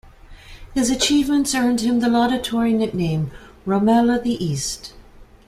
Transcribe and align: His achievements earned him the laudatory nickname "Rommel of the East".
His 0.73 0.89
achievements 0.89 1.53
earned 1.53 1.81
him 1.81 1.99
the 1.99 2.09
laudatory 2.09 2.73
nickname 2.73 3.29
"Rommel 3.67 4.09
of 4.09 4.23
the 4.23 4.43
East". 4.43 4.93